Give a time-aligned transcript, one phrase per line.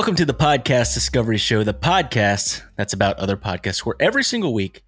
[0.00, 4.54] Welcome to the Podcast Discovery Show, the podcast that's about other podcasts, where every single
[4.54, 4.82] week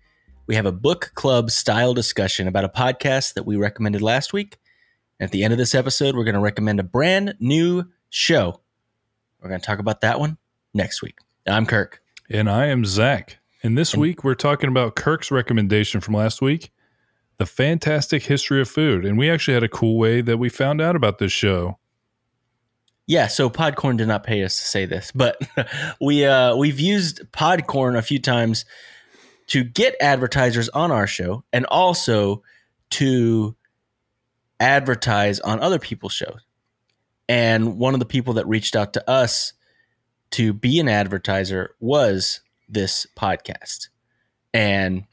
[0.46, 4.56] we have a book club style discussion about a podcast that we recommended last week.
[5.20, 8.62] At the end of this episode, we're going to recommend a brand new show.
[9.42, 10.38] We're going to talk about that one
[10.72, 11.18] next week.
[11.46, 12.00] I'm Kirk.
[12.30, 13.36] And I am Zach.
[13.62, 16.70] And this And- week we're talking about Kirk's recommendation from last week,
[17.36, 19.04] The Fantastic History of Food.
[19.04, 21.76] And we actually had a cool way that we found out about this show.
[23.06, 25.40] Yeah, so Podcorn did not pay us to say this, but
[26.00, 28.64] we uh, we've used Podcorn a few times
[29.48, 32.42] to get advertisers on our show and also
[32.90, 33.56] to
[34.60, 36.40] advertise on other people's shows.
[37.28, 39.52] And one of the people that reached out to us
[40.32, 43.88] to be an advertiser was this podcast.
[44.54, 45.04] And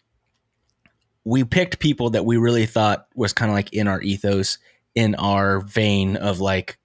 [1.23, 4.57] we picked people that we really thought was kind of like in our ethos,
[4.95, 6.77] in our vein of like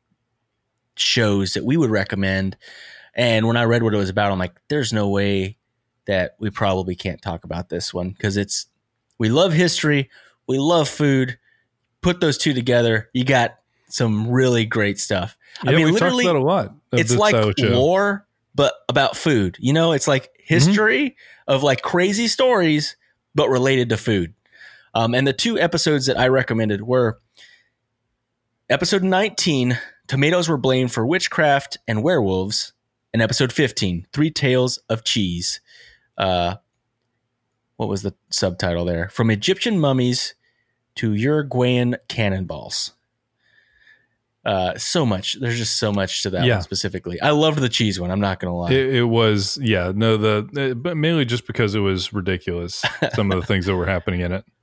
[0.97, 2.57] shows that we would recommend.
[3.15, 5.57] And when I read what it was about, I'm like, there's no way
[6.07, 8.67] that we probably can't talk about this one because it's
[9.19, 10.11] we love history,
[10.47, 11.39] we love food.
[12.03, 15.39] Put those two together, you got some really great stuff.
[15.63, 16.75] Yeah, I mean, literally, a lot.
[16.93, 17.69] It's like show.
[17.69, 19.57] lore, but about food.
[19.61, 22.97] You know, it's like history of like crazy stories,
[23.35, 24.35] but related to food.
[24.95, 27.19] Um, and the two episodes that I recommended were
[28.69, 32.73] episode 19, Tomatoes Were Blamed for Witchcraft and Werewolves,
[33.13, 35.61] in episode 15, Three Tales of Cheese.
[36.19, 36.57] Uh,
[37.77, 39.09] what was the subtitle there?
[39.09, 40.35] From Egyptian mummies
[40.97, 42.93] to Uruguayan cannonballs.
[44.45, 45.41] Uh, so much.
[45.41, 46.57] There's just so much to that Yeah.
[46.57, 47.19] one specifically.
[47.21, 48.11] I loved the cheese one.
[48.11, 48.73] I'm not gonna lie.
[48.73, 52.85] It, it was, yeah, no, the, uh, but mainly just because it was ridiculous.
[53.15, 54.45] some of the things that were happening in it.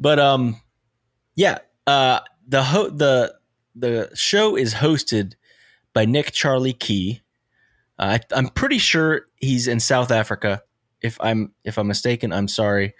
[0.00, 0.60] But um,
[1.36, 1.58] yeah.
[1.86, 3.32] Uh, the ho- the
[3.74, 5.34] the show is hosted
[5.92, 7.20] by Nick Charlie Key.
[7.98, 10.62] Uh, I, I'm pretty sure he's in South Africa.
[11.00, 12.94] If I'm if I'm mistaken, I'm sorry.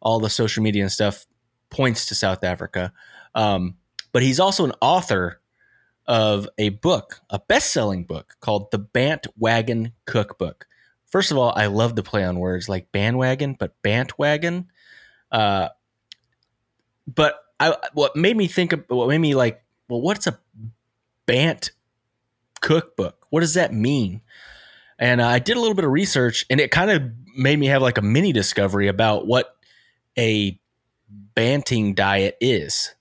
[0.00, 1.26] All the social media and stuff
[1.70, 2.92] points to South Africa.
[3.34, 3.76] Um,
[4.12, 5.40] but he's also an author
[6.06, 10.66] of a book, a best-selling book called The Bant Wagon Cookbook.
[11.06, 14.66] First of all, I love the play on words like bandwagon, but Bantwagon.
[15.32, 15.68] Uh,
[17.06, 20.38] but I what made me think of what made me like, well, what's a
[21.26, 21.70] Bant
[22.60, 23.26] cookbook?
[23.30, 24.20] What does that mean?
[24.98, 27.02] And uh, I did a little bit of research, and it kind of
[27.36, 29.56] made me have like a mini discovery about what
[30.18, 30.58] a
[31.34, 32.94] banting diet is.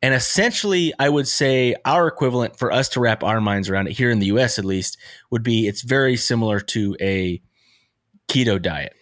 [0.00, 3.96] And essentially, I would say our equivalent for us to wrap our minds around it
[3.96, 4.96] here in the US at least
[5.30, 7.42] would be it's very similar to a
[8.28, 8.94] keto diet.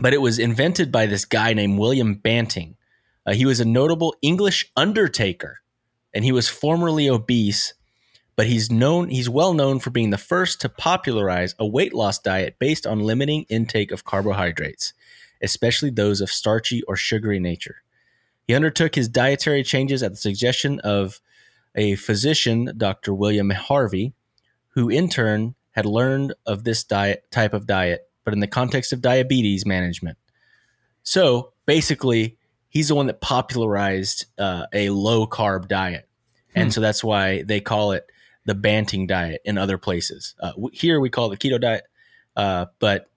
[0.00, 2.76] But it was invented by this guy named William Banting.
[3.26, 5.61] Uh, he was a notable English undertaker
[6.14, 7.74] and he was formerly obese,
[8.36, 12.18] but he's known he's well known for being the first to popularize a weight loss
[12.18, 14.92] diet based on limiting intake of carbohydrates,
[15.42, 17.76] especially those of starchy or sugary nature.
[18.46, 21.20] He undertook his dietary changes at the suggestion of
[21.74, 23.14] a physician, Dr.
[23.14, 24.12] William Harvey,
[24.70, 28.92] who in turn had learned of this diet type of diet, but in the context
[28.92, 30.18] of diabetes management.
[31.02, 32.36] So basically,
[32.72, 36.08] he's the one that popularized uh, a low carb diet,
[36.54, 36.70] and Hmm.
[36.70, 38.06] so that's why they call it
[38.46, 40.34] the Banting diet in other places.
[40.40, 41.84] Uh, here we call it the keto diet,
[42.34, 43.10] uh, but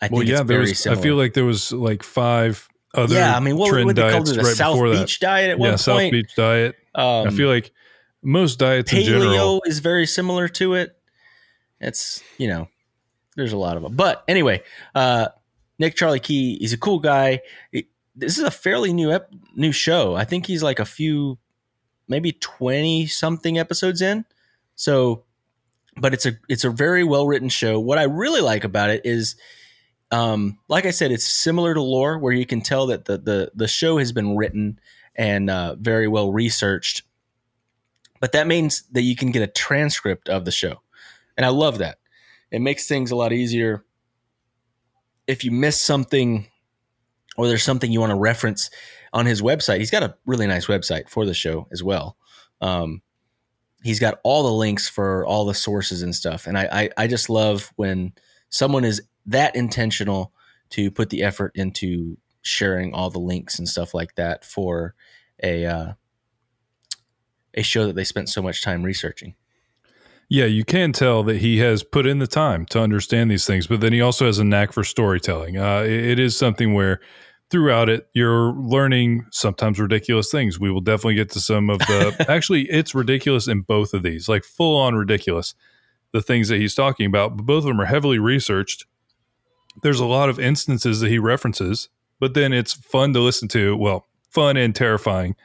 [0.00, 2.68] I think Well, yeah, it's there very was, I feel like there was like five
[2.94, 5.18] other yeah, I mean, what, trend what they called diets it right South before Beach
[5.20, 5.58] diet at that.
[5.58, 6.10] one Yeah, South.
[6.10, 6.76] Beach diet.
[6.94, 7.72] Um, I feel like
[8.22, 9.62] most diets in paleo general.
[9.66, 10.96] is very similar to it.
[11.80, 12.68] It's you know,
[13.36, 13.96] there's a lot of them.
[13.96, 14.62] But anyway,
[14.94, 15.28] uh,
[15.78, 17.40] Nick Charlie Key, he's a cool guy.
[18.14, 20.14] This is a fairly new ep- new show.
[20.14, 21.38] I think he's like a few,
[22.08, 24.24] maybe twenty something episodes in.
[24.74, 25.24] So,
[25.96, 27.78] but it's a it's a very well written show.
[27.80, 29.36] What I really like about it is.
[30.12, 33.52] Um, like I said, it's similar to lore, where you can tell that the the
[33.54, 34.80] the show has been written
[35.14, 37.02] and uh, very well researched
[38.20, 40.80] but that means that you can get a transcript of the show
[41.36, 41.98] and i love that
[42.50, 43.84] it makes things a lot easier
[45.26, 46.46] if you miss something
[47.40, 48.70] or there's something you want to reference
[49.12, 52.16] on his website he's got a really nice website for the show as well
[52.60, 53.00] um,
[53.82, 57.06] he's got all the links for all the sources and stuff and I, I i
[57.06, 58.12] just love when
[58.50, 60.32] someone is that intentional
[60.70, 64.94] to put the effort into sharing all the links and stuff like that for
[65.42, 65.92] a uh,
[67.54, 69.34] a show that they spent so much time researching.
[70.28, 73.66] Yeah, you can tell that he has put in the time to understand these things,
[73.66, 75.58] but then he also has a knack for storytelling.
[75.58, 77.00] Uh, it, it is something where
[77.50, 80.58] throughout it, you're learning sometimes ridiculous things.
[80.60, 82.24] We will definitely get to some of the.
[82.28, 85.54] actually, it's ridiculous in both of these, like full on ridiculous.
[86.12, 88.84] the things that he's talking about, but both of them are heavily researched.
[89.82, 91.88] There's a lot of instances that he references,
[92.18, 93.76] but then it's fun to listen to.
[93.76, 95.36] Well, fun and terrifying.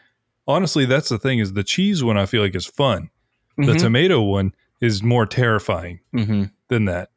[0.48, 3.12] Honestly, that's the thing is the cheese one I feel like is fun.
[3.58, 3.78] The Mhm.
[3.80, 6.50] tomato one is more terrifying Mhm.
[6.70, 7.12] than that.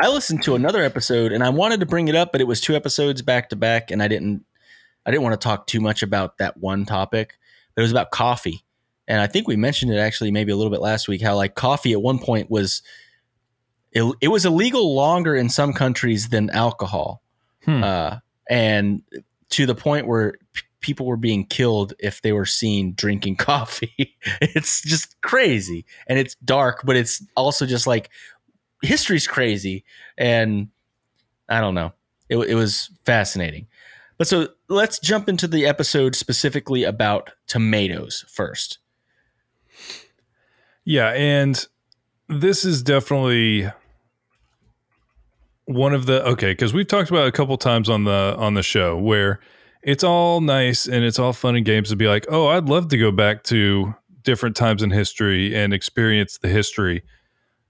[0.00, 2.60] I listened to another episode and I wanted to bring it up, but it was
[2.60, 4.44] two episodes back to back, and I didn't.
[5.04, 7.38] I didn't want to talk too much about that one topic.
[7.74, 8.64] But it was about coffee,
[9.08, 11.22] and I think we mentioned it actually maybe a little bit last week.
[11.22, 12.82] How like coffee at one point was,
[13.92, 17.22] it, it was illegal longer in some countries than alcohol,
[17.64, 17.82] Hmm.
[17.84, 18.16] uh,
[18.50, 19.02] and
[19.50, 24.16] to the point where p- people were being killed if they were seen drinking coffee.
[24.40, 28.10] it's just crazy, and it's dark, but it's also just like
[28.82, 29.84] history's crazy
[30.18, 30.68] and
[31.48, 31.92] i don't know.
[32.28, 33.66] It, it was fascinating.
[34.16, 38.78] But so let's jump into the episode specifically about tomatoes first.
[40.84, 41.66] Yeah, and
[42.28, 43.70] this is definitely
[45.66, 48.62] one of the okay because we've talked about a couple times on the on the
[48.62, 49.38] show where
[49.82, 52.88] it's all nice and it's all fun and games to be like, oh, I'd love
[52.88, 57.02] to go back to different times in history and experience the history,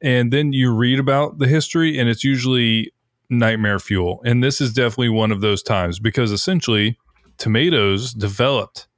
[0.03, 2.93] and then you read about the history and it's usually
[3.31, 6.99] nightmare fuel, and this is definitely one of those times because essentially
[7.39, 8.89] tomatoes developed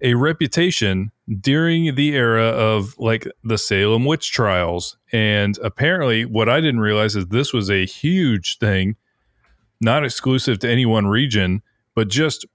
[0.00, 4.96] a reputation during the era of like the Salem witch trials.
[5.12, 8.96] And apparently, what I didn't realize is this was a huge thing,
[9.80, 11.62] not exclusive to any one region,
[11.94, 12.46] but just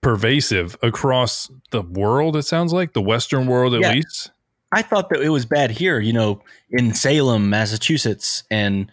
[0.00, 2.36] pervasive across the world.
[2.36, 3.92] It sounds like the Western world, at Yeah.
[3.92, 4.30] least.
[4.72, 8.90] I thought that it was bad here you know in salem massachusetts and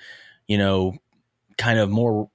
[0.48, 0.96] you know
[1.58, 2.30] kind of more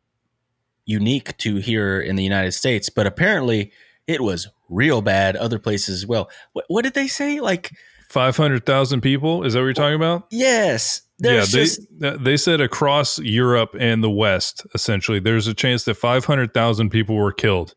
[0.85, 3.73] unique to here in the united states but apparently
[4.07, 7.71] it was real bad other places as well what, what did they say like
[8.09, 9.43] 500,000 people.
[9.43, 10.27] Is that what you're talking about?
[10.31, 11.01] yes
[11.31, 15.85] yeah, they, just uh, they said across Europe and the West, essentially, there's a chance
[15.85, 17.75] that 500,000 people were killed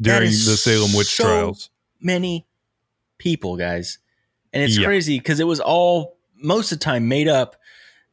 [0.00, 1.70] during the Salem witch so trials.
[2.00, 2.46] many
[3.16, 3.98] people, guys.
[4.58, 4.86] And it's Yeah.
[4.86, 7.54] crazy because it was all most of the time made up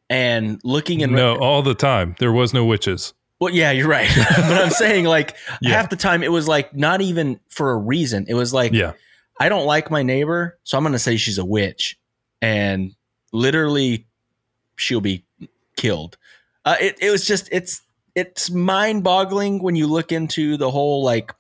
[0.10, 2.16] and looking and No, all the time.
[2.20, 3.14] There was no witches.
[3.40, 4.10] well, yeah, you're right.
[4.38, 5.72] but I'm saying like Yeah.
[5.72, 8.26] half the time it was like not even for a reason.
[8.28, 8.94] It was like Yeah.
[9.40, 11.98] I don't like my neighbor, so I'm gonna say she's a witch.
[12.42, 12.94] And
[13.34, 14.06] literally
[14.76, 15.26] she'll be
[15.76, 16.18] killed.
[16.64, 17.82] Uh, it, it was just it's
[18.14, 21.34] it's mind boggling when you look into the whole like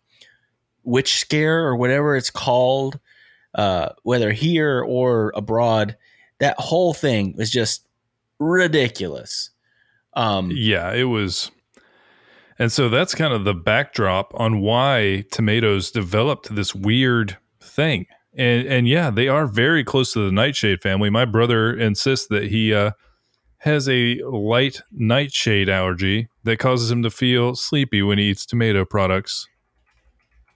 [0.83, 2.99] witch scare or whatever it's called,
[3.55, 5.97] uh, whether here or abroad.
[6.39, 7.87] That whole thing was just
[8.39, 9.49] ridiculous.
[10.13, 11.51] Um, Yeah, it was.
[12.59, 18.05] And so that's kind of the backdrop on why tomatoes developed this weird thing.
[18.37, 21.09] And and yeah, they are very close to the nightshade family.
[21.09, 22.91] My brother insists that he uh,
[23.59, 28.83] has a light nightshade allergy that causes him to feel sleepy when he eats tomato
[28.85, 29.47] products.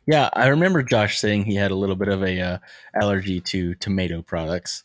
[0.10, 2.58] Yeah, I remember Josh saying he had a little bit of a uh,
[3.00, 4.84] allergy to tomato products.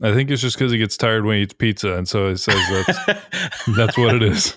[0.00, 2.36] I think it's just because he gets tired when he eats pizza, and so he
[2.36, 4.56] says that's that's what it is.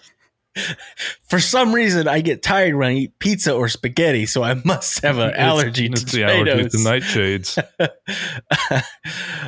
[1.23, 5.01] For some reason, I get tired when I eat pizza or spaghetti, so I must
[5.01, 7.51] have an It's- allergy it's to the allergy tomatoes.
[7.51, 8.83] to nightshades.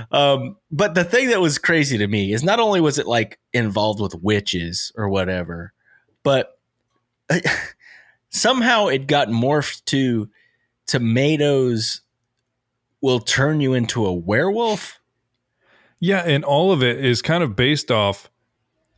[0.11, 3.39] um, but the thing that was crazy to me is not only was it like
[3.53, 5.73] involved with witches or whatever,
[6.23, 6.59] but
[8.29, 10.29] somehow it got morphed to
[10.87, 12.01] tomatoes
[13.01, 14.99] will turn you into a werewolf.
[15.99, 18.29] Yeah, and all of it is kind of based off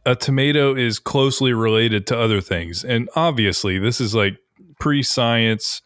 [0.05, 2.83] a tomato is closely related to other things.
[2.83, 4.37] And obviously, this is like
[4.79, 5.81] pre science,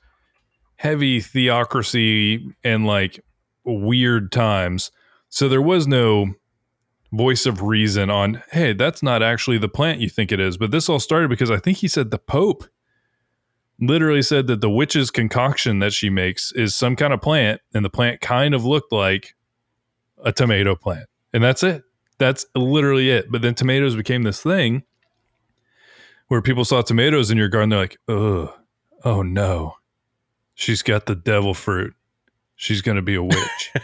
[0.78, 3.24] heavy theocracy, and like
[3.66, 4.92] weird times.
[5.30, 6.28] So there was no
[7.12, 10.58] voice of reason on, hey, that's not actually the plant you think it is.
[10.58, 12.66] But this all started because I think he said the Pope
[13.80, 17.84] literally said that the witch's concoction that she makes is some kind of plant, and
[17.84, 19.36] the plant kind of looked like
[20.24, 21.08] a tomato plant.
[21.34, 21.84] And that's it.
[22.18, 23.30] That's literally it.
[23.32, 24.84] But then tomatoes became this thing
[26.28, 27.70] where people saw tomatoes in your garden.
[27.70, 28.50] They're like, ugh,
[29.04, 29.76] oh no,
[30.54, 31.94] she's got the devil fruit.
[32.56, 33.72] She's going to be a witch.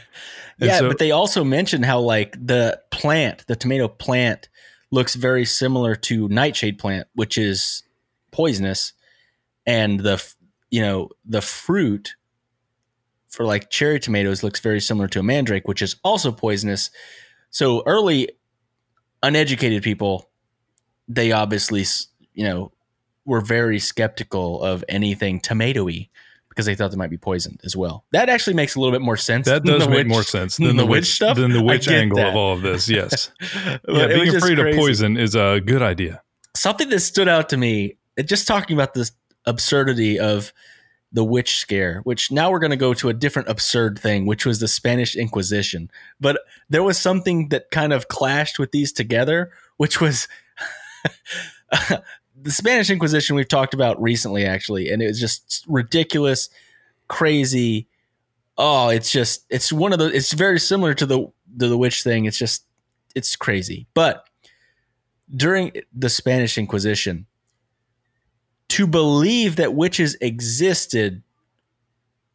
[0.59, 4.47] Yeah, so- but they also mentioned how like the plant, the tomato plant,
[4.91, 7.81] looks very similar to nightshade plant, which is
[8.29, 8.93] poisonous,
[9.71, 10.33] and the
[10.69, 12.15] you know the fruit
[13.29, 16.91] for like cherry tomatoes looks very similar to a mandrake, which is also poisonous.
[17.49, 18.29] So early
[19.23, 20.29] uneducated people,
[21.07, 21.85] they obviously
[22.33, 22.71] you know
[23.25, 26.09] were very skeptical of anything tomatoey
[26.49, 28.03] because because they thought they might be poisoned as well.
[28.11, 29.45] That actually makes a little bit more sense.
[29.45, 31.37] That does make witch- more sense than than the the witch witch stuff.
[31.37, 32.29] than the witch angle that.
[32.29, 32.89] of all of this.
[32.89, 34.69] Yes, yeah, being afraid crazy.
[34.71, 36.21] of poison is a good idea.
[36.57, 39.13] Something that stood out to me, just talking about this
[39.45, 40.53] absurdity of
[41.13, 44.45] the witch scare, which now we're going to go to a different absurd thing, which
[44.45, 45.91] was the Spanish Inquisition.
[46.19, 50.27] But there was something that kind of clashed with these together, which was
[52.41, 56.49] the Spanish Inquisition we've talked about recently, actually, and it was just ridiculous,
[57.09, 57.87] crazy.
[58.57, 61.19] Oh, it's just it's one of the it's very similar to the
[61.59, 62.25] to the witch thing.
[62.25, 62.63] It's just
[63.15, 63.87] it's crazy.
[63.93, 64.25] But
[65.35, 67.25] during the Spanish Inquisition,
[68.71, 71.21] to believe that witches existed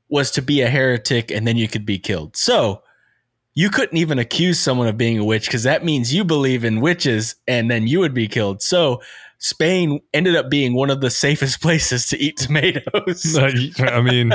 [0.09, 2.37] was to be a heretic and then you could be killed.
[2.37, 2.83] So
[3.55, 6.81] you couldn't even accuse someone of being a witch because that means you believe in
[6.81, 8.62] witches and then you would be killed.
[8.62, 9.00] So
[9.38, 13.37] Spain ended up being one of the safest places to eat tomatoes.
[13.81, 14.33] I mean,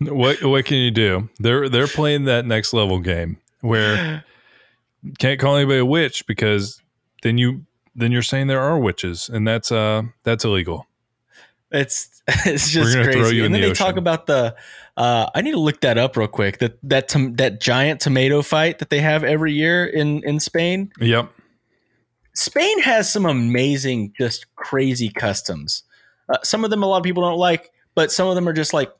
[0.00, 1.28] what what can you do?
[1.38, 4.24] They're they're playing that next level game where
[5.18, 6.80] can't call anybody a witch because
[7.22, 10.86] then you then you're saying there are witches and that's uh that's illegal.
[11.70, 13.12] It's it's just crazy.
[13.12, 14.56] throw you in and then the they talk about the.
[14.96, 16.58] Uh, I need to look that up real quick.
[16.58, 20.90] That that tom- that giant tomato fight that they have every year in in Spain.
[21.00, 21.30] Yep.
[22.34, 25.82] Spain has some amazing, just crazy customs.
[26.28, 28.52] Uh, some of them a lot of people don't like, but some of them are
[28.52, 28.92] just like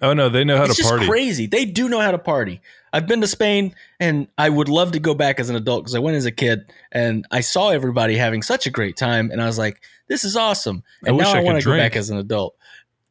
[0.00, 1.06] Oh no, they know how it's to just party.
[1.06, 1.46] crazy.
[1.46, 2.60] They do know how to party.
[2.92, 5.94] I've been to Spain, and I would love to go back as an adult because
[5.94, 9.40] I went as a kid and I saw everybody having such a great time, and
[9.42, 11.64] I was like, "This is awesome." I And wish now I I, could want to
[11.64, 12.54] go back as an adult.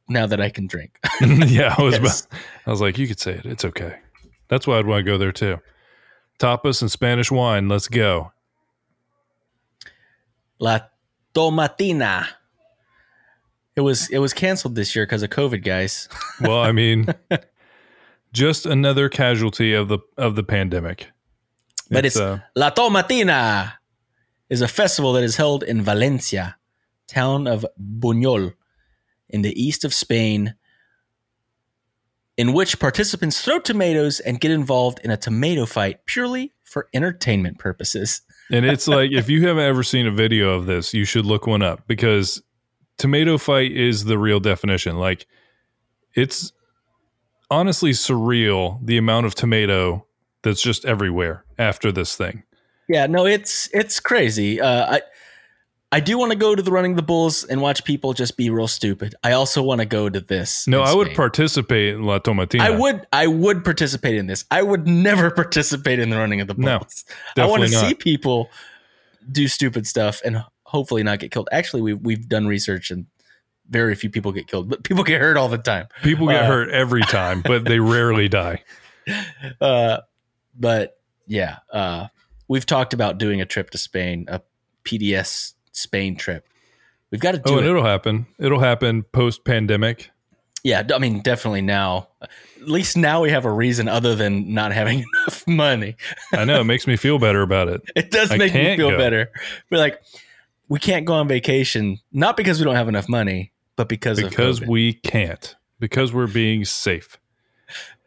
[0.10, 2.26] Now that I can drink, yeah, I was Yes.
[2.26, 3.46] about, I was like, you could say it.
[3.46, 3.96] It's okay.
[4.50, 5.58] That's why I'd want to go there too.
[6.38, 7.70] Tapas and Spanish wine.
[7.70, 8.32] Let's go.
[10.60, 10.80] La
[11.34, 12.28] Tomatina.
[13.76, 16.10] It was it was canceled this year because of COVID, guys.
[16.42, 17.08] Well, I mean,
[18.34, 21.08] just another casualty of the of the pandemic.
[21.90, 23.74] But it's- uh, La Tomatina
[24.50, 26.58] is a festival that is held in Valencia,
[27.08, 28.54] town of Buñol,
[29.30, 30.56] in the east of Spain,
[32.38, 37.60] in which participants throw tomatoes and get involved in a tomato fight purely for entertainment
[37.60, 38.22] purposes.
[38.52, 41.48] and it's like if you haven't ever seen a video of this, you should look
[41.48, 42.42] one up because
[42.98, 44.98] tomato fight is the real definition.
[44.98, 45.28] Like
[46.16, 46.52] it's
[47.51, 50.08] honestly surreal the amount of tomato
[50.41, 52.43] that's just everywhere after this thing.
[52.88, 54.60] Yeah, no, it's it's crazy.
[54.60, 55.01] Uh, I
[55.93, 58.38] I do want to go to the running of the bulls and watch people just
[58.38, 59.13] be real stupid.
[59.24, 60.67] I also want to go to this.
[60.67, 62.62] No, I would participate in La Tomatina.
[62.62, 64.46] I would I would participate in this.
[64.50, 67.05] I would never participate in the running of the No, bulls.
[67.38, 68.50] I want to see people
[69.31, 71.50] do stupid stuff and hopefully not get killed.
[71.51, 73.05] Actually, we've we've done research and
[73.72, 75.88] very few people get killed, but people get hurt all the time.
[76.04, 78.63] People get Uh, hurt every time, but they rarely die.
[79.60, 79.98] Uh,
[80.58, 82.08] but yeah, uh,
[82.48, 84.42] we've talked about doing a trip to Spain, a
[84.86, 86.48] PDS Spain trip.
[87.10, 87.70] We've got to do Oh, and it.
[87.72, 88.28] it'll happen.
[88.38, 90.12] It'll happen post pandemic.
[90.63, 92.10] Yeah, I mean, definitely now.
[92.22, 92.30] At
[92.68, 95.96] least now we have a reason other than not having enough money.
[96.32, 97.82] I know it makes me feel better about it.
[97.96, 98.98] It does I make me feel go.
[99.00, 99.32] better.
[99.72, 100.00] We're like,
[100.70, 104.62] we can't go on vacation, not because we don't have enough money, but because, Because
[104.62, 105.56] we can't.
[105.80, 107.18] Because we're being safe.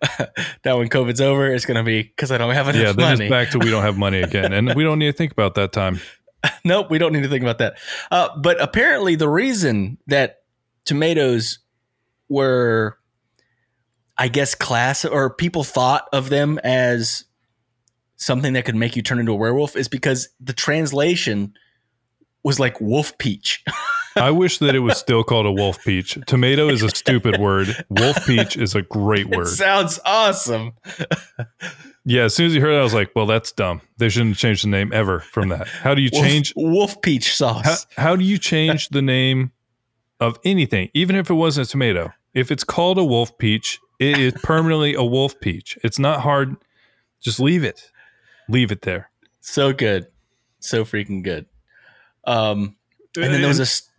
[0.64, 3.24] now when COVID's over, it's going to be because I don't have enough Yeah, money.
[3.24, 4.52] it's back to we don't have money again.
[4.52, 6.00] And we don't need to think about that time.
[6.64, 7.78] nope, we don't need to think about that.
[8.10, 10.42] Uh, but apparently, the reason that
[10.84, 11.60] tomatoes
[12.28, 12.98] were,
[14.18, 17.24] I guess, class or people thought of them as
[18.16, 21.54] something that could make you turn into a werewolf is because the translation
[22.42, 23.64] was like wolf peach.
[24.16, 26.18] I wish that it was still called a wolf peach.
[26.26, 27.84] Tomato is a stupid word.
[27.90, 29.48] Wolf peach is a great it word.
[29.48, 30.72] sounds awesome.
[32.06, 33.80] Yeah, as soon as you heard that, I was like, well, that's dumb.
[33.96, 35.66] They shouldn't change the name ever from that.
[35.68, 37.86] How do you Wolf- change wolf, peach sauce?
[37.96, 39.52] how, how do you change the name
[40.20, 42.12] of anything, even if it wasn't a tomato?
[42.34, 45.78] If it's called a wolf peach, it is permanently a wolf peach.
[45.82, 46.56] It's not hard.
[47.22, 47.90] Just leave it.
[48.50, 49.10] Leave it there.
[49.40, 50.06] so good,
[50.60, 51.46] so freaking good.
[52.26, 52.76] Um,
[53.16, 53.93] and then there was a.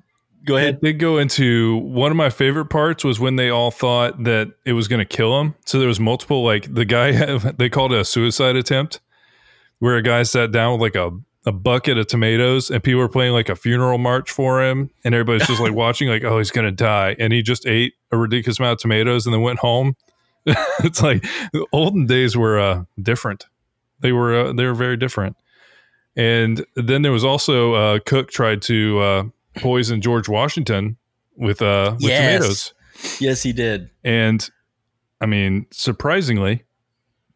[0.46, 0.76] Go ahead.
[0.76, 4.52] It did go into one of my favorite parts was when they all thought that
[4.64, 5.56] it was going to kill him.
[5.66, 9.00] So there was multiple like the guy they called it a suicide attempt,
[9.80, 11.12] where a guy sat down with like a
[11.48, 15.14] a bucket of tomatoes and people were playing like a funeral march for him and
[15.14, 18.18] everybody's just like watching like oh he's going to die and he just ate a
[18.18, 19.96] ridiculous amount of tomatoes and then went home.
[20.46, 21.24] it's like
[21.54, 23.46] the olden days were uh, different.
[24.00, 25.38] They were uh, they were very different.
[26.16, 29.24] And then there was also uh, Cook tried to uh,
[29.58, 30.98] poison George Washington
[31.38, 32.38] with uh with Yes.
[32.40, 32.74] tomatoes.
[33.20, 33.90] Yes, he did.
[34.04, 34.48] And
[35.22, 36.64] I mean, surprisingly,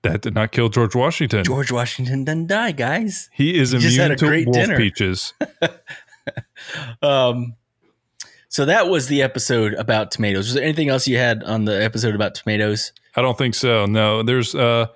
[0.04, 1.44] that did not kill George Washington.
[1.44, 3.30] George Washington didn't die, guys.
[3.34, 4.78] he is he immune a to great wolf dinner.
[4.78, 5.34] peaches.
[7.02, 7.56] Um,
[8.50, 10.46] so that was the episode about tomatoes.
[10.48, 12.92] Was there anything else you had on the episode about tomatoes?
[13.16, 13.86] I don't think so.
[13.86, 14.54] No, there's.
[14.56, 14.88] uh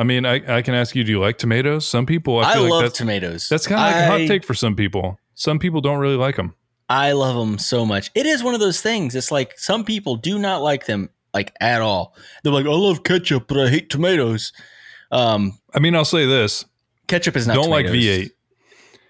[0.00, 1.84] I mean, I, I can ask you, do you like tomatoes?
[1.84, 3.48] Some people, I I, feel like love that's tomatoes.
[3.48, 5.18] that's kind of like a I- hot take for some people.
[5.34, 6.54] Some people don't really like them.
[6.88, 8.10] I love them so much.
[8.14, 9.14] It is one of those things.
[9.14, 12.14] It's like some people do not like them like at all.
[12.42, 14.52] They're like, I love ketchup, but I hate tomatoes.
[15.10, 16.64] Um, I mean, I'll say this:
[17.06, 17.54] ketchup is not.
[17.54, 17.86] don't like.
[17.86, 18.30] V8.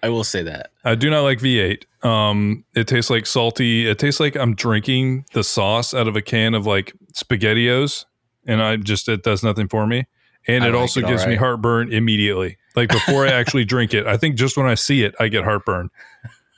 [0.02, 0.70] I will say that.
[0.84, 1.84] I do not like V8.
[2.04, 3.88] Um, it tastes like salty.
[3.88, 8.04] It tastes like I'm drinking the sauce out of a can of like SpaghettiOs,
[8.46, 10.06] and I just it does nothing for me.
[10.46, 12.58] And I it like also it gives me heartburn immediately.
[12.76, 15.44] Like before I actually drink it, I think just when I see it, I get
[15.44, 15.90] heartburn.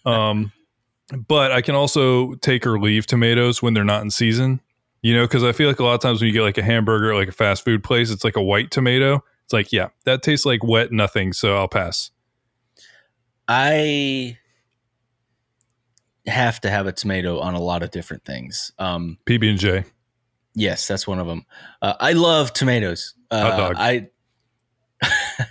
[0.04, 0.52] Um,
[1.12, 4.60] but I can also take or leave tomatoes when they're not in season.
[5.02, 6.62] You know, because I feel like a lot of times when you get like a
[6.62, 9.24] hamburger, at, like a fast food place, it's like a white tomato.
[9.44, 12.10] It's like, yeah, that tastes like wet nothing, so I'll pass.
[13.48, 14.36] I
[16.26, 18.72] have to have a tomato on a lot of different things.
[18.78, 19.84] Um, PB and J.
[20.54, 21.46] yes, that's one of them.
[21.80, 23.14] Uh, I love tomatoes.
[23.30, 23.76] Uh, Hot dog.
[23.78, 24.10] I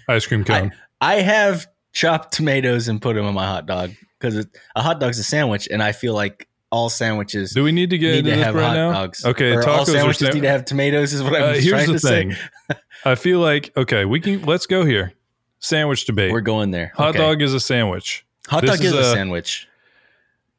[0.08, 0.72] Ice cream cone.
[1.02, 4.46] I have chopped tomatoes and put them on my hot dog because
[4.76, 7.98] a hot dog's a sandwich, and I feel like all sandwiches Do we need to
[7.98, 8.92] get need into to this have right hot now?
[8.92, 9.26] dogs.
[9.26, 11.14] Okay, or all tacos are sandwiches sa- need to have tomatoes.
[11.14, 12.32] Is what I'm Uh, here's trying the to thing.
[12.34, 12.76] say.
[13.06, 15.14] I feel like okay, we can let's go here.
[15.60, 16.32] Sandwich debate.
[16.32, 16.92] We're going there.
[16.96, 17.18] Hot Okay.
[17.20, 18.26] dog is a sandwich.
[18.48, 19.68] Hot this dog is is, a, a- sandwich.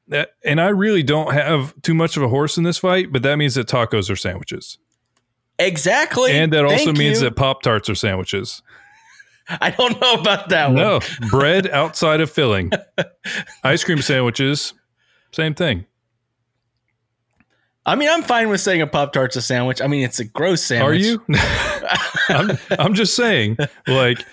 [0.09, 3.23] That- And I really don't have too much of a horse in this fight, but
[3.23, 4.79] that means that tacos are sandwiches.
[5.59, 6.33] Exactly.
[6.33, 7.29] and that also Thank means you.
[7.29, 8.63] that Pop Tarts are sandwiches.
[9.61, 10.77] I don't know about that one.
[10.77, 12.71] No, bread outside of filling.
[13.65, 14.75] Ice cream sandwiches,
[15.33, 15.87] same thing.
[17.87, 19.81] I mean, I'm fine with saying a Pop Tart's a sandwich.
[19.81, 21.01] I mean, it's a gross sandwich.
[21.01, 21.25] Are you?
[22.29, 24.25] I'm, I'm just saying, like,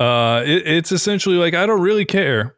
[0.00, 2.56] uh, it, it's essentially like I don't really care.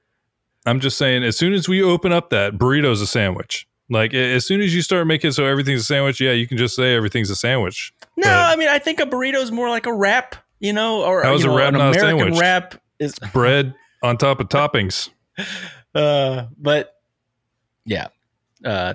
[0.67, 3.67] I'm just saying, as soon as we open up that burrito's a sandwich.
[3.91, 6.59] Like, as soon as you start making it so everything's a sandwich, yeah, you can
[6.59, 7.95] just say everything's a sandwich.
[8.17, 11.05] no, But- I mean, I think a burrito is more like a wrap, you know,
[11.05, 12.41] or How is you a know, wrap an not a American sandwich?
[12.41, 13.15] wrap is.
[13.33, 15.11] Bread on top of toppings.
[15.95, 16.95] Uh, but
[17.87, 18.09] yeah,
[18.65, 18.95] uh,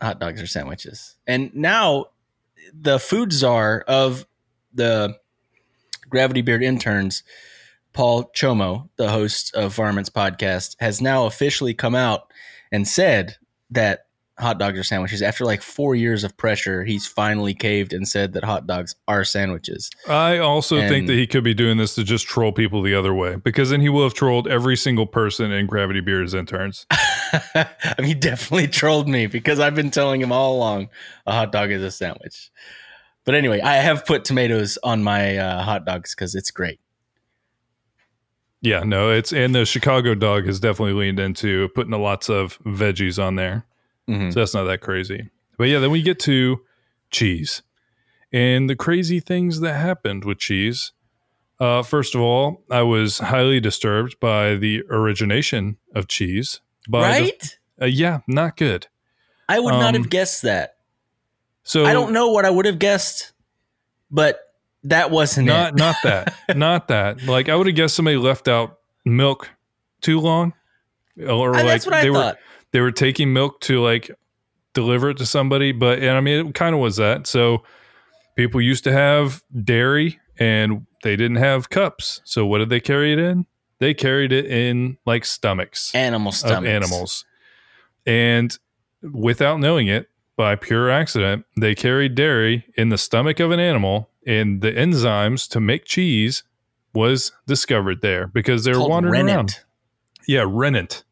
[0.00, 2.06] hot dogs are sandwiches, and now
[2.72, 4.24] the food czar of
[4.72, 5.16] the
[6.08, 7.24] Gravity Beard interns,
[7.92, 12.32] Paul Chomo, the host of Varmints podcast, has now officially come out
[12.70, 13.36] and said
[13.70, 14.06] that
[14.38, 15.22] hot dogs are sandwiches.
[15.22, 19.24] After like four years of pressure, he's finally caved and said that hot dogs are
[19.24, 19.90] sandwiches.
[20.08, 23.14] I also think that he could be doing this to just troll people the other
[23.14, 26.86] way because then he will have trolled every single person in Gravity Beard's interns.
[26.90, 27.66] I
[27.98, 30.88] mean, he definitely trolled me because I've been telling him all along
[31.26, 32.50] a hot dog is a sandwich.
[33.24, 36.80] But anyway, I have put tomatoes on my uh, hot dogs because it's great.
[38.60, 43.22] Yeah, no, it's and the Chicago dog has definitely leaned into putting lots of veggies
[43.22, 43.66] on there.
[44.08, 44.32] Mhm.
[44.32, 45.30] So that's not that crazy.
[45.58, 46.60] But yeah, then we get to
[47.10, 47.62] cheese
[48.32, 50.92] and the crazy things that happened with cheese.
[51.60, 56.60] Uh, first of all, I was highly disturbed by the origination of cheese.
[56.88, 57.58] By the- Right?
[57.82, 58.86] uh, yeah, not good.
[59.48, 60.76] I would not Um, have guessed that.
[61.64, 63.32] So I don't know what I would have guessed,
[64.10, 64.40] but
[64.84, 65.76] that wasn't not it.
[65.76, 69.50] not that not that like i would have guessed somebody left out milk
[70.00, 70.52] too long
[71.26, 72.38] or I- like that's what I they were thought.
[72.78, 74.08] They were taking milk to like
[74.72, 77.26] deliver it to somebody but and i mean it kind of was that.
[77.26, 77.64] So
[78.36, 82.20] people used to have dairy and they didn't have cups.
[82.22, 83.46] So what did they carry it in?
[83.80, 85.92] They carried it in like stomachs.
[85.92, 86.68] Animal stomachs.
[86.68, 87.24] animals.
[88.06, 88.56] And
[89.02, 94.08] without knowing it by pure accident they carried dairy in the stomach of an animal
[94.24, 96.44] and the enzymes to make cheese
[96.94, 99.34] was discovered there because they were wandering rennet.
[99.34, 99.58] around.
[100.28, 101.02] Yeah rennet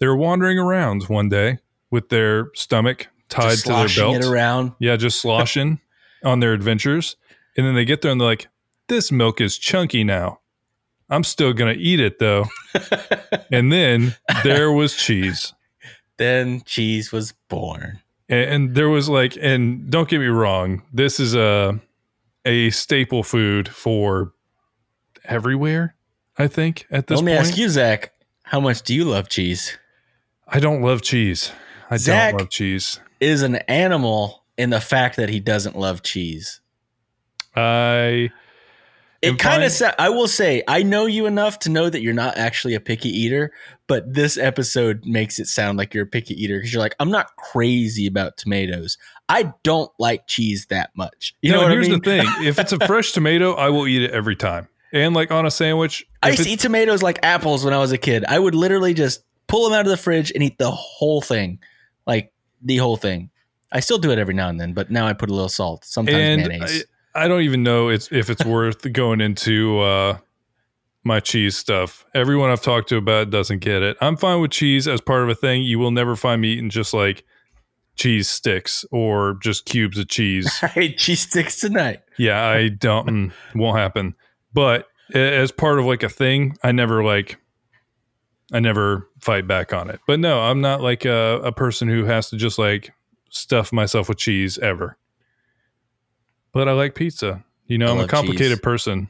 [0.00, 1.58] they were wandering around one day
[1.90, 4.72] with their stomach tied Just to their belt it around.
[4.80, 5.80] yeah just sloshing
[6.24, 7.16] on their adventures
[7.56, 8.48] and then they get there and they're like
[8.88, 10.40] this milk is chunky now
[11.10, 12.46] i'm still gonna eat it though
[13.52, 15.52] and then there was cheese
[16.16, 18.00] then cheese was born.
[18.28, 21.78] and, and there was like and don't get me wrong this is a
[22.44, 24.32] a staple food for
[25.24, 25.94] everywhere
[26.38, 28.12] i think at this Let me point ask you, Zach,
[28.44, 29.78] how much do you love cheese?
[30.50, 31.52] I don't love cheese
[31.90, 36.02] i Zach- don't love cheese Is an animal in the fact that he doesn't love
[36.02, 36.60] cheese.
[37.56, 38.30] i
[39.22, 39.72] It kind of.
[39.72, 42.80] Sa- I will say, I know you enough to know that you're not actually a
[42.80, 43.52] picky eater,
[43.86, 47.10] but this episode makes it sound like you're a picky eater because you're like, I'm
[47.10, 48.96] not crazy about tomatoes.
[49.28, 51.34] I don't like cheese that much.
[51.42, 52.00] You no, know here's I mean?
[52.00, 54.68] the thing: if it's a fresh tomato, I will eat it every time.
[54.92, 57.92] And like on a sandwich, I used to eat tomatoes like apples when I was
[57.92, 58.24] a kid.
[58.26, 61.58] I would literally just pull them out of the fridge and eat the whole thing,
[62.06, 62.32] like
[62.62, 63.30] the whole thing.
[63.72, 65.84] I still do it every now and then, but now I put a little salt,
[65.84, 66.84] sometimes and mayonnaise.
[67.14, 70.18] I, I don't even know it's, if it's worth going into uh,
[71.04, 72.04] my cheese stuff.
[72.14, 73.96] Everyone I've talked to about doesn't get it.
[74.00, 75.62] I'm fine with cheese as part of a thing.
[75.62, 77.24] You will never find me eating just like
[77.96, 80.50] cheese sticks or just cubes of cheese.
[80.62, 82.00] I ate cheese sticks tonight.
[82.18, 84.14] yeah, I don't mm, won't happen.
[84.52, 87.38] But as part of like a thing, I never like
[88.52, 90.00] I never fight back on it.
[90.06, 92.92] But no, I'm not like a, a person who has to just like
[93.30, 94.96] stuff myself with cheese ever.
[96.52, 97.44] But I like pizza.
[97.66, 98.60] You know, I I'm a complicated cheese.
[98.60, 99.08] person.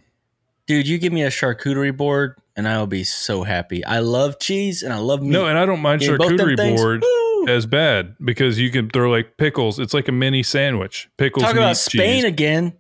[0.67, 3.85] Dude, you give me a charcuterie board and I will be so happy.
[3.85, 5.31] I love cheese and I love meat.
[5.31, 7.49] No, and I don't mind Give me both them charcuterie board Woo!
[7.49, 9.79] as bad because you can throw like pickles.
[9.79, 11.09] It's like a mini sandwich.
[11.17, 11.45] Pickles.
[11.45, 12.25] Talk about Spain cheese.
[12.25, 12.75] again.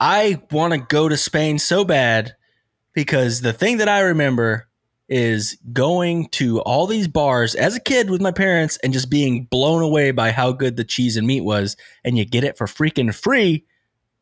[0.00, 2.34] I want to go to Spain so bad
[2.92, 4.66] because the thing that I remember
[5.12, 9.44] is going to all these bars as a kid with my parents and just being
[9.44, 11.76] blown away by how good the cheese and meat was.
[12.02, 13.66] And you get it for freaking free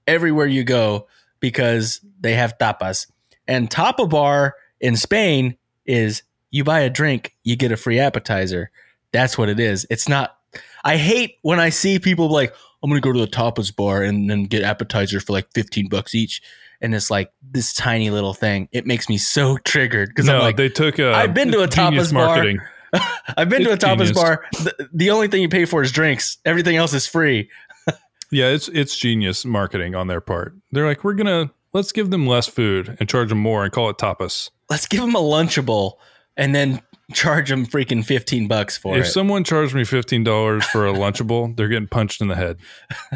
[0.09, 1.07] everywhere you go
[1.38, 3.07] because they have tapas.
[3.46, 8.72] And tapa bar in Spain is you buy a drink, you get a free appetizer.
[9.12, 9.87] That's what it is.
[9.90, 10.37] It's not.
[10.83, 14.29] I hate when I see people like, I'm gonna go to the tapas bar and
[14.29, 16.42] then get appetizer for like 15 bucks each,
[16.81, 18.69] and it's like this tiny little thing.
[18.73, 21.12] It makes me so triggered because No, I'm like, they took a.
[21.12, 22.45] I've been to a tapas bar.
[23.37, 24.12] I've been to a tapas genius.
[24.12, 24.45] bar.
[24.53, 26.38] The, the only thing you pay for is drinks.
[26.45, 27.51] Everything else is free.
[28.33, 30.55] Yeah, it's it's genius marketing on their part.
[30.71, 33.90] They're like, we're gonna let's give them less food and charge them more and call
[33.90, 34.51] it tapas.
[34.69, 35.95] Let's give them a lunchable
[36.37, 36.81] and then
[37.12, 39.07] charge them freaking 15 bucks for if it.
[39.07, 42.59] If someone charged me fifteen dollars for a lunchable, they're getting punched in the head.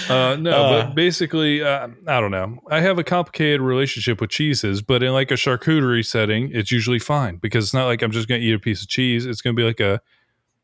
[0.09, 0.85] Uh, no, Uh.
[0.85, 2.59] but basically, uh, I don't know.
[2.69, 6.99] I have a complicated relationship with cheeses, but in like a charcuterie setting, it's usually
[6.99, 9.25] fine because it's not like I'm just going to eat a piece of cheese.
[9.25, 10.01] It's going to be like a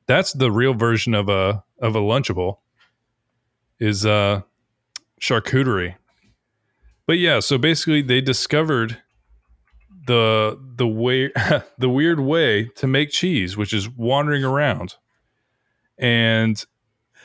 [0.07, 2.57] that's the real version of a of a lunchable
[3.79, 4.41] is uh
[5.21, 5.95] charcuterie.
[7.05, 9.01] But yeah, so basically they discovered
[10.07, 11.31] the the way
[11.77, 14.95] the weird way to make cheese, which is wandering around.
[15.97, 16.63] And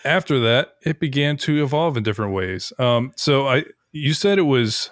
[0.05, 2.73] after that, it began to evolve in different ways.
[2.79, 4.91] Um, so I, you said it was,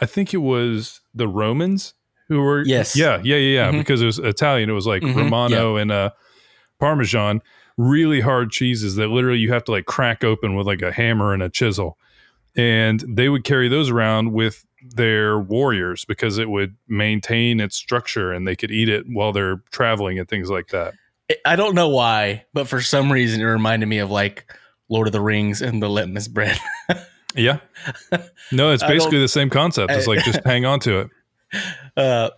[0.00, 1.94] I think it was the Romans
[2.28, 2.96] who were, Yes.
[2.96, 3.78] yeah, yeah, yeah, yeah, Mhm.
[3.78, 4.70] because it was Italian.
[4.70, 6.10] It was like Mhm, Romano and uh,
[6.80, 7.40] Parmesan,
[7.76, 11.32] really hard cheeses that literally you have to like crack open with like a hammer
[11.32, 11.98] and a chisel,
[12.56, 14.64] and they would carry those around with
[14.96, 19.62] their warriors because it would maintain its structure and they could eat it while they're
[19.72, 20.92] traveling and things like that.
[21.44, 24.50] I don't know why, but for some reason it reminded me of like
[24.88, 26.58] Lord of the Rings and the lembas bread.
[27.34, 27.58] Yeah.
[28.52, 29.90] No, it's basically the same concept.
[29.90, 31.10] It's like just hang on to it.
[31.96, 32.30] Uh,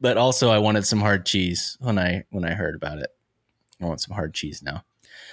[0.00, 3.10] but also I wanted some hard cheese when I when I heard about it.
[3.80, 4.84] I want some hard cheese now.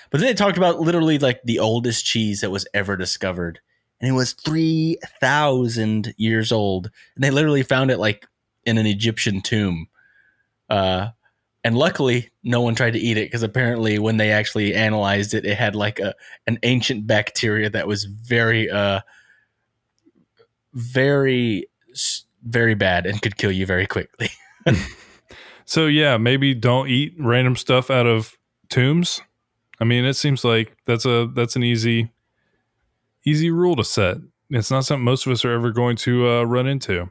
[0.10, 3.60] But then they talked about literally like the oldest cheese that was ever discovered,
[4.00, 6.92] and it was three thousand years old.
[7.16, 8.28] And they literally found it like
[8.66, 9.88] in an Egyptian tomb.
[10.70, 11.10] Uh,
[11.64, 15.46] and luckily, no one tried to eat it because apparently, when they actually analyzed it,
[15.46, 16.14] it had like a
[16.48, 19.02] an ancient bacteria that was very uh
[20.74, 21.68] very
[22.44, 24.30] very bad and could kill you very quickly.
[25.72, 29.22] So yeah, maybe don't eat random stuff out of tombs.
[29.80, 32.12] I mean, it seems like that's a that's an easy
[33.24, 34.18] easy rule to set.
[34.50, 37.10] It's not something most of us are ever going to uh, run into.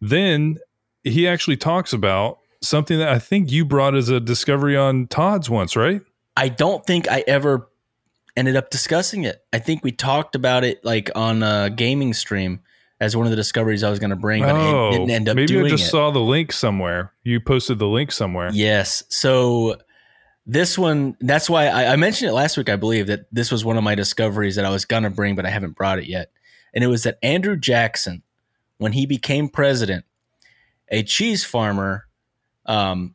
[0.00, 0.56] Then
[1.04, 5.48] he actually talks about something that I think you brought as a discovery on Todd's
[5.48, 6.00] once, right?
[6.36, 7.68] I don't think I ever
[8.36, 9.44] ended up discussing it.
[9.52, 12.60] I think we talked about it like on a gaming stream
[13.00, 15.28] as one of the discoveries I was going to bring, but I didn't oh, end
[15.28, 15.90] up Oh, maybe I just it.
[15.90, 17.12] saw the link somewhere.
[17.22, 18.50] You posted the link somewhere.
[18.52, 19.04] Yes.
[19.08, 19.76] So
[20.46, 23.64] this one, that's why I, I mentioned it last week, I believe, that this was
[23.64, 26.06] one of my discoveries that I was going to bring, but I haven't brought it
[26.06, 26.32] yet.
[26.74, 28.22] And it was that Andrew Jackson,
[28.78, 30.04] when he became president,
[30.88, 32.07] a cheese farmer,
[32.68, 33.14] um,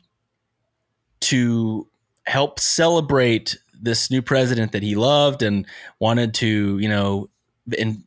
[1.21, 1.87] to
[2.25, 5.65] help celebrate this new president that he loved and
[5.99, 7.29] wanted to, you know,
[7.77, 8.03] and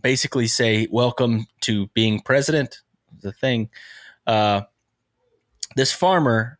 [0.00, 2.80] basically say, welcome to being president,
[3.20, 3.68] the thing.
[4.26, 4.62] Uh,
[5.76, 6.58] this farmer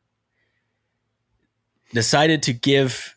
[1.92, 3.14] decided to give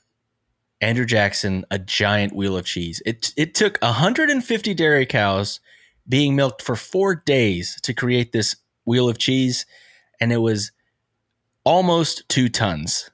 [0.79, 3.01] Andrew Jackson a giant wheel of cheese.
[3.05, 5.59] It it took 150 dairy cows
[6.07, 9.65] being milked for four days to create this wheel of cheese,
[10.19, 10.71] and it was
[11.63, 13.09] almost two tons.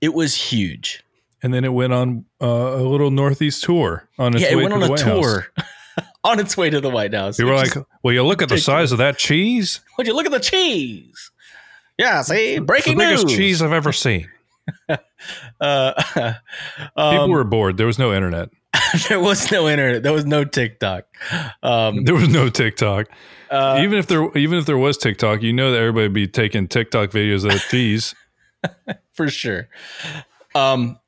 [0.00, 1.02] It was huge.
[1.42, 4.62] And then it went on uh, a little northeast tour on its yeah, it way
[4.62, 5.20] went to on the a White House.
[5.20, 5.46] tour
[6.24, 7.38] on its way to the White House.
[7.38, 9.80] You were like, "Well, you look at the size of that cheese.
[9.98, 11.30] would you look at the cheese?
[11.98, 14.28] Yeah, see, breaking the biggest cheese I've ever seen."
[15.58, 16.34] Uh,
[16.96, 17.78] People um, were bored.
[17.78, 18.50] There was no internet.
[19.08, 20.02] there was no internet.
[20.02, 21.06] There was no TikTok.
[21.62, 23.06] Um, There was no TikTok.
[23.54, 26.26] Uh, even if there, even if there was TikTok, you know that everybody would be
[26.26, 28.14] taking TikTok videos of the cheese.
[29.12, 29.68] for sure.
[30.54, 30.98] Um,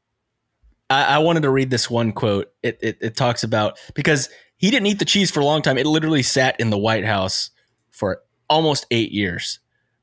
[0.89, 2.53] I, I wanted to read this one quote.
[2.63, 5.77] It, it it talks about because he didn't eat the cheese for a long time.
[5.79, 7.51] It literally sat in the White House
[7.91, 9.59] for almost eight years.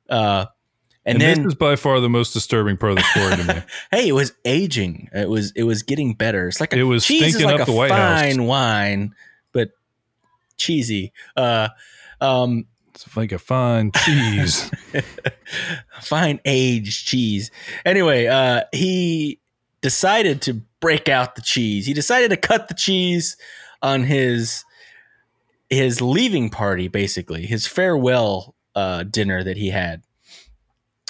[0.09, 0.45] Uh,
[1.05, 3.43] and, And, then this is by far the most disturbing part of the story to
[3.43, 3.61] me.
[3.91, 5.09] hey, it was aging.
[5.13, 6.47] It was it was getting better.
[6.47, 8.21] It's like a, It was cheese is stinking like up a the White House.
[8.21, 9.15] fine wine,
[9.51, 9.71] but
[10.57, 11.11] cheesy.
[11.35, 11.69] Uh,
[12.21, 14.69] um, It's like a fine cheese.
[16.01, 17.51] fine aged cheese.
[17.85, 19.39] Anyway, uh, he
[19.81, 21.85] decided to break out the cheese.
[21.85, 23.37] He decided to cut the cheese
[23.81, 24.63] on his
[25.69, 30.03] his leaving party, basically his farewell uh, dinner that he had.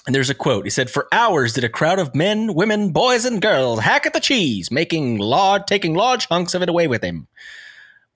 [0.06, 0.66] And there's a quote.
[0.66, 4.14] He said, "For hours did a crowd of men, women, boys, and girls hack at
[4.14, 7.28] the cheese, making large, taking large hunks of it away with him."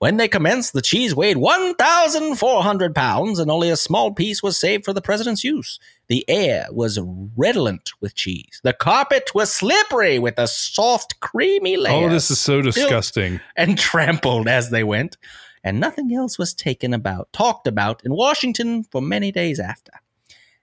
[0.00, 4.84] When they commenced, the cheese weighed 1,400 pounds, and only a small piece was saved
[4.84, 5.80] for the president's use.
[6.06, 7.00] The air was
[7.36, 8.60] redolent with cheese.
[8.62, 11.92] The carpet was slippery with a soft, creamy layer.
[11.92, 13.40] All of this is so disgusting.
[13.56, 15.16] and trampled as they went,
[15.64, 19.92] and nothing else was taken about, talked about in Washington for many days after.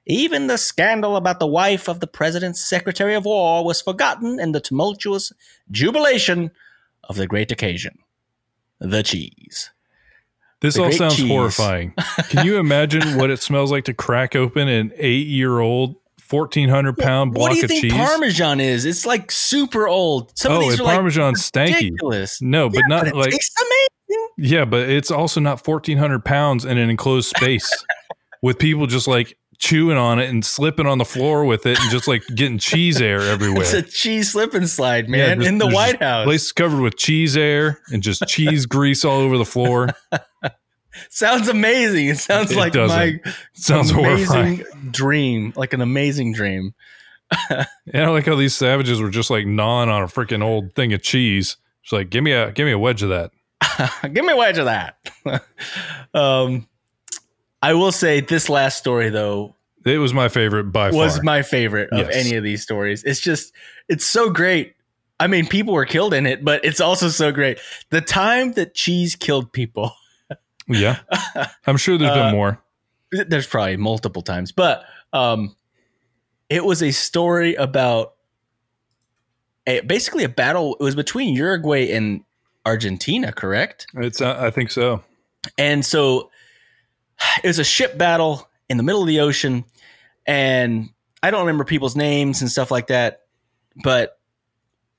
[0.06, 4.54] Even the scandal about the wife of the president's secretary of war was forgotten in
[4.54, 5.34] the tumultuous
[5.71, 6.52] jubilation
[7.04, 7.98] of the great occasion.
[8.79, 9.71] The cheese.
[10.61, 11.27] This The all sounds cheese.
[11.29, 11.93] horrifying.
[12.29, 17.33] Can you imagine what it smells like to crack open an eight-year-old, fourteen hundred pound
[17.33, 17.93] block what do you of think cheese?
[17.93, 18.85] Parmesan is?
[18.85, 20.38] It's like super old.
[20.38, 20.95] Some of oh, these and are like
[21.35, 21.73] stanky.
[21.83, 22.41] ridiculous.
[22.41, 23.33] No, but Yeah, not but like
[24.38, 27.71] yeah, but it's also not fourteen hundred pounds in an enclosed space
[28.41, 31.91] with people just like chewing on it and slipping on the floor with it and
[31.91, 33.61] just like getting cheese air everywhere.
[33.63, 36.25] It's a cheese slip and slide, Yeah, man, just- in the White House.
[36.25, 39.89] Place covered with cheese air and just cheese grease all over the floor.
[41.09, 42.07] Sounds amazing.
[42.07, 42.95] It sounds It like doesn't.
[43.25, 44.63] my Sounds amazing horrifying.
[44.91, 46.73] dream, like an amazing dream.
[47.49, 47.67] And
[48.03, 51.01] I like how these savages were just like gnawing on a freaking old thing of
[51.01, 51.57] cheese.
[51.83, 53.31] It's like, give me a give me a wedge of that.
[54.03, 54.97] Give me a wedge of that.
[56.13, 56.65] um,
[57.65, 61.23] I will say this last story though It was my favorite by far was far.
[61.23, 62.15] my favorite of Yes.
[62.15, 63.04] any of these stories.
[63.04, 63.54] It's just
[63.89, 64.75] it's so great.
[65.19, 67.60] I mean, people were killed in it, but it's also so great.
[67.89, 69.93] The time that cheese killed people.
[70.67, 70.99] yeah,
[71.67, 72.62] I'm sure there's been more.
[73.12, 75.56] there's probably multiple times, but um,
[76.49, 78.13] it was a story about
[79.67, 80.75] a, basically a battle.
[80.80, 82.23] It was between Uruguay and
[82.65, 83.88] Argentina, correct?
[83.95, 85.04] It's uh, I think so.
[85.58, 86.30] And so
[87.43, 89.65] it was a ship battle in the middle of the ocean,
[90.25, 90.89] and
[91.21, 93.21] I don't remember people's names and stuff like that,
[93.84, 94.19] but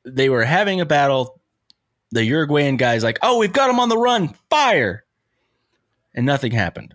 [0.05, 1.41] they were having a battle.
[2.13, 4.35] The Uruguayan guy's like, "Oh, we've got him on the run!
[4.51, 5.05] Fire!"
[6.15, 6.95] And nothing happened.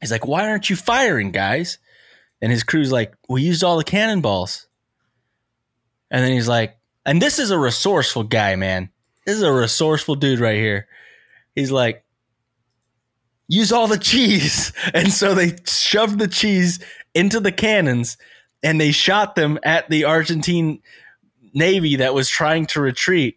[0.00, 1.78] He's like, "Why aren't you firing, guys?"
[2.40, 4.68] And his crew's like, "We used all the cannonballs."
[6.10, 8.90] And then he's like, "And this is a resourceful guy, man.
[9.26, 10.86] This is a resourceful dude right here."
[11.54, 12.04] He's like,
[13.50, 14.72] use all the cheese.
[14.94, 16.78] And so they shoved the cheese
[17.14, 18.16] into the cannons
[18.62, 20.80] and they shot them at the Argentine
[21.54, 23.36] Navy that was trying to retreat.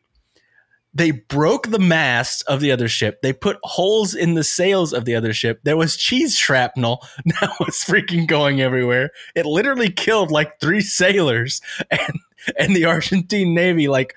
[0.93, 3.21] They broke the mast of the other ship.
[3.21, 5.62] They put holes in the sails of the other ship.
[5.63, 9.10] There was cheese shrapnel that was freaking going everywhere.
[9.36, 12.19] It literally killed like three sailors, and
[12.58, 14.13] and the Argentine Navy like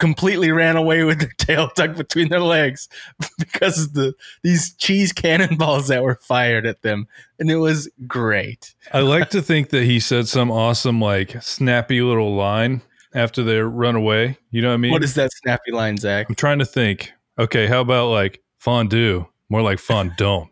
[0.00, 2.88] completely ran away with their tail tucked between their legs
[3.38, 7.06] because of the these cheese cannonballs that were fired at them,
[7.38, 8.74] and it was great.
[8.92, 12.82] I like to think that he said some awesome like snappy little line
[13.14, 14.38] after they run away.
[14.50, 14.92] You know what I mean?
[14.92, 16.26] What is that snappy line, Zach?
[16.28, 17.12] I'm trying to think.
[17.38, 19.26] Okay, how about like fondue?
[19.48, 20.49] More like fondant.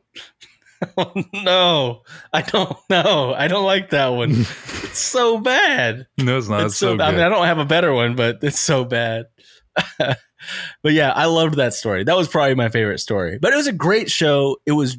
[0.96, 3.34] Oh, no, I don't know.
[3.34, 4.30] I don't like that one.
[4.40, 6.06] it's so bad.
[6.18, 6.62] no, it's not.
[6.62, 7.02] it's It's so, so.
[7.02, 7.16] I good.
[7.18, 9.26] mean, I don't have a better one, but it's so bad.
[9.98, 12.04] but yeah, I loved that story.
[12.04, 13.38] That was probably my favorite story.
[13.38, 14.56] But it was a great show.
[14.66, 14.98] It was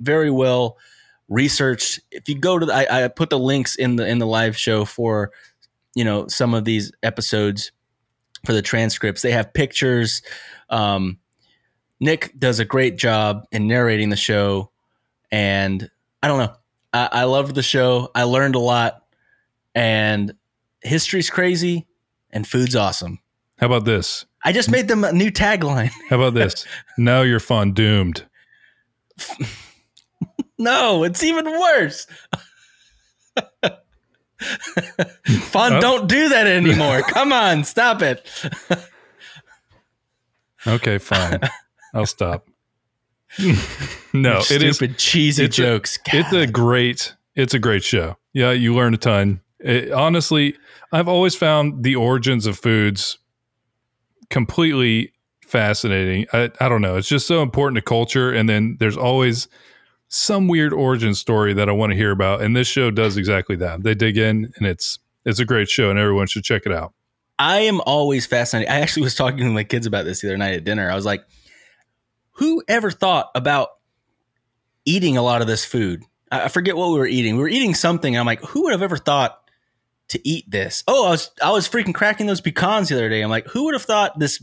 [0.00, 0.76] very well
[1.28, 2.00] researched.
[2.10, 4.56] If you go to, the, I, I put the links in the in the live
[4.56, 5.30] show for,
[5.94, 7.72] you know, some of these episodes
[8.46, 9.22] for the transcripts.
[9.22, 10.22] They have pictures.
[10.70, 11.18] Um,
[12.00, 14.70] Nick does a great job in narrating the show,
[15.30, 15.90] and
[16.22, 16.54] I don't know.
[16.92, 18.10] I, I loved the show.
[18.14, 19.04] I learned a lot,
[19.74, 20.32] and
[20.82, 21.86] history's crazy,
[22.30, 23.18] and food's awesome.
[23.58, 24.24] How about this?
[24.44, 25.90] I just made them a new tagline.
[26.08, 26.64] How about this?
[26.98, 28.24] now you're fun doomed.
[30.58, 32.06] no, it's even worse.
[35.50, 35.80] Fun, Oh.
[35.80, 37.02] don't do that anymore.
[37.02, 38.24] Come on, stop it.
[40.66, 41.40] Okay, fine.
[41.92, 42.47] I'll stop.
[44.12, 44.76] no, it is.
[44.76, 45.98] stupid cheesy it's a- jokes.
[46.06, 47.14] It's a great.
[47.34, 48.16] It's a great show.
[48.32, 49.40] Yeah, you learn a ton.
[49.60, 50.56] It- honestly,
[50.92, 53.18] I've always found the origins of foods
[54.30, 55.12] completely
[55.46, 56.26] fascinating.
[56.32, 56.96] I, I don't know.
[56.96, 59.48] It's just so important to culture, and then there's always
[60.08, 62.40] some weird origin story that I want to hear about.
[62.42, 63.82] And this show does exactly that.
[63.82, 66.92] They dig in, and it's it's a great show, and everyone should check it out.
[67.38, 68.72] I am always fascinated.
[68.72, 70.90] I actually was talking to my kids about this the other night at dinner.
[70.90, 71.24] I was like,
[72.38, 73.68] who ever thought about
[74.84, 76.04] eating a lot of this food?
[76.30, 77.36] I forget what we were eating.
[77.36, 78.16] We were eating something.
[78.16, 79.40] I'm like, who would have ever thought
[80.08, 80.84] to eat this?
[80.86, 83.22] Oh, I was I was freaking cracking those pecans the other day.
[83.22, 84.42] I'm like, who would have thought this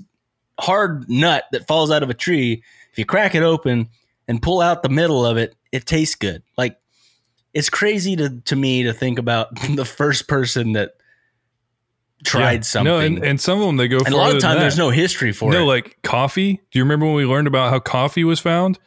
[0.59, 3.87] hard nut that falls out of a tree, if you crack it open
[4.27, 6.43] and pull out the middle of it, it tastes good.
[6.57, 6.77] Like
[7.53, 10.95] it's crazy to to me to think about the first person that
[12.23, 12.61] tried Yeah.
[12.61, 12.91] something.
[12.93, 13.97] No, and, and some of them they go.
[13.97, 15.59] And a lot of than time, there's no history for no, it.
[15.61, 16.61] No, like coffee.
[16.71, 18.79] Do you remember when we learned about how coffee was found?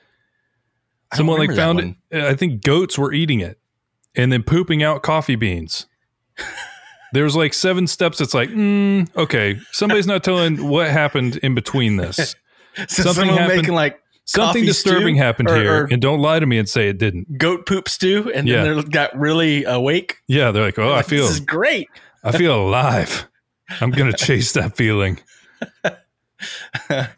[1.15, 1.81] Someone like found
[2.13, 2.23] it.
[2.23, 3.59] I think goats were eating it
[4.15, 5.87] and then pooping out coffee beans.
[7.13, 8.21] There's like seven steps.
[8.21, 12.35] It's like, mm, okay, somebody's not telling what happened in between this.
[12.87, 16.47] So something happened- making like Something disturbing happened Or- here, or- and don't lie to
[16.47, 17.39] me and say it didn't.
[17.39, 18.63] goat poop stew, and Yeah.
[18.63, 20.19] then they got really awake.
[20.29, 21.89] Yeah, they're like, oh, I feel, this is great.
[22.25, 23.29] I feel alive.
[23.81, 25.21] I'm gonna chase that feeling.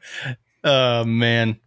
[0.65, 1.59] oh man,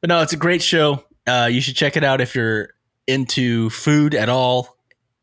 [0.00, 1.04] but no, it's a great show.
[1.26, 2.70] Uh, you should check it out if you're
[3.06, 4.76] into food at all,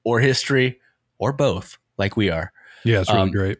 [0.04, 0.80] or history,
[1.20, 2.52] or both, like we are.
[2.84, 3.60] Yeah, it's really Um, great.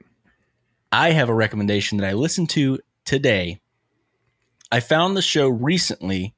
[0.92, 3.62] I have a recommendation that I listened to today.
[4.72, 6.34] I found the show recently,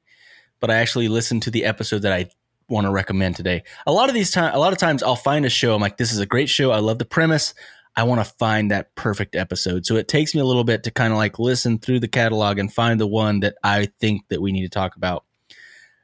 [0.60, 2.28] but I actually listened to the episode that I
[2.68, 3.62] want to recommend today.
[3.86, 5.74] A lot of these time, a lot of times, I'll find a show.
[5.74, 6.70] I'm like, this is a great show.
[6.70, 7.54] I love the premise.
[7.96, 9.86] I want to find that perfect episode.
[9.86, 12.58] So it takes me a little bit to kind of like listen through the catalog
[12.58, 15.24] and find the one that I think that we need to talk about.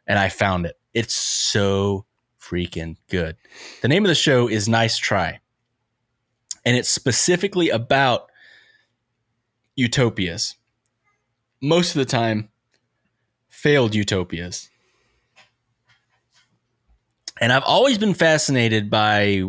[0.07, 0.77] And I found it.
[0.95, 2.05] It's so
[2.41, 3.37] freaking good.
[3.83, 5.41] The name of the show is Nice Try.
[6.65, 8.31] And it's specifically about
[9.77, 10.57] utopias.
[11.61, 12.51] Most of the time,
[13.49, 14.71] failed utopias.
[17.41, 19.45] And I've always been fascinated by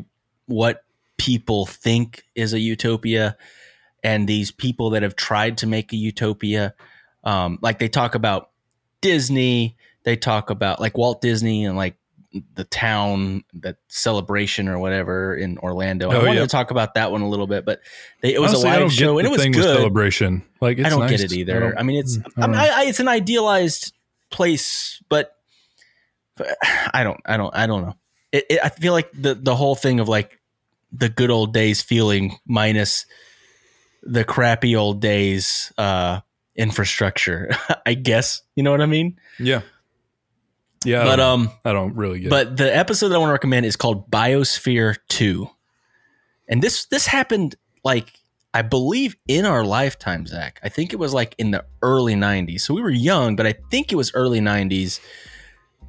[0.45, 0.83] what
[1.17, 3.37] people think is a utopia
[4.03, 6.73] and these people that have tried to make a utopia.
[7.23, 8.49] Um, like they talk about
[9.01, 11.95] Disney, they talk about like Walt Disney and like
[12.55, 16.09] the town, that celebration or whatever in Orlando.
[16.09, 16.41] I Oh, wanted yeah.
[16.41, 17.81] to talk about that one a little bit, but
[18.21, 19.63] they, it was Honestly, a I live show and it was good.
[19.63, 20.43] celebration.
[20.61, 21.09] Like, it's I don't nice.
[21.11, 21.59] get it either.
[21.59, 22.67] don't- I, mean, it's mm, I I mean, I.
[22.69, 23.93] I, it's an idealized
[24.29, 25.35] place, but
[26.93, 27.95] I don't, I don't, I don't know.
[28.31, 30.39] It, it, I feel like the the whole thing of like
[30.91, 33.05] the good old days feeling minus
[34.03, 36.21] the crappy old days uh,
[36.55, 37.51] infrastructure.
[37.85, 39.19] I guess you know what I mean.
[39.39, 39.61] yeah,
[40.85, 41.03] yeah.
[41.03, 42.27] But don't, um, I don't really get.
[42.27, 42.29] it.
[42.29, 45.49] but the episode that I want to recommend is called Biosphere 2.
[46.47, 48.13] And this this happened like
[48.53, 50.59] I believe in our lifetime, Zach.
[50.63, 52.61] I think it was like in the early 90s.
[52.61, 54.99] So we were young, but I think it was early 90s.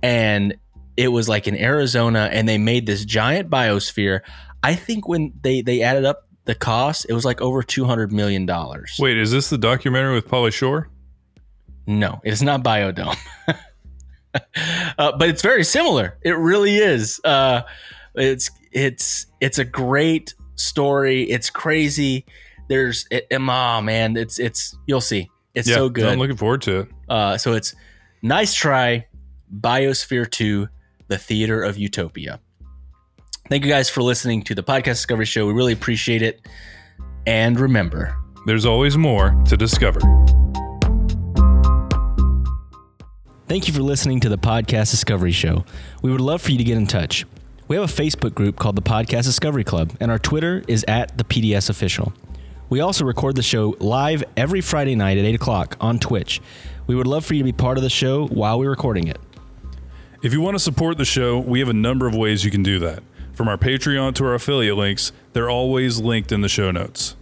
[0.03, 0.57] And
[0.97, 4.21] it was like in Arizona and they made this giant biosphere.
[4.63, 8.47] I think when they they added up the cost, it was like over 200 million
[8.47, 8.97] dollars.
[8.99, 10.89] Wait, is this the documentary with Pauly Shore?
[11.87, 13.17] No, it is not Biodome.
[14.99, 16.19] uh, but it's very similar.
[16.23, 17.21] It really is.
[17.25, 17.63] Uh,
[18.15, 21.25] it's it's it's a great story.
[21.25, 22.25] It's crazy.
[22.69, 25.31] There's it, um, oh man, it's it's you'll see.
[25.55, 26.05] It's yeah, so good.
[26.05, 26.89] I'm looking forward to it.
[27.09, 27.75] Uh, so it's
[28.23, 29.07] nice try.
[29.55, 30.69] Biosphere Two,
[31.09, 32.41] the Theater of Utopia.
[33.49, 35.47] Thank you guys for listening to the podcast Discovery Show.
[35.47, 36.41] We really appreciate it.
[37.27, 40.01] And remember, There's always more to discover.
[43.47, 45.67] Thank you for listening to the Podcast Discovery Show.
[46.01, 47.27] We would love for you to get in touch.
[47.69, 51.19] We have a Facebook group called the Podcast Discovery Club, and our Twitter is at
[51.19, 52.13] the PDS Official.
[52.71, 56.41] We also record the show live every Friday night at 8 o'clock on Twitch.
[56.87, 59.19] We would love for you to be part of the show while we're recording it.
[60.23, 62.63] If you want to support the show, we have a number of ways you can
[62.63, 63.03] do that.
[63.33, 67.17] From our Patreon to our affiliate links, they're always linked in the show notes.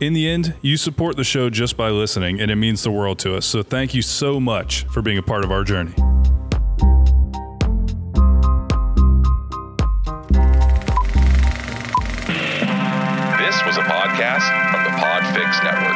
[0.00, 3.20] In the end, you support the show just by listening, and it means the world
[3.20, 3.46] to us.
[3.46, 5.92] So thank you so much for being a part of our journey.
[13.38, 15.94] This was a podcast from the Podfix Network.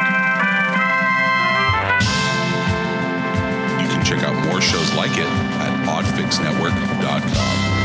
[3.81, 5.54] You can check out more shows like it
[5.87, 7.84] oddfixnetwork.com.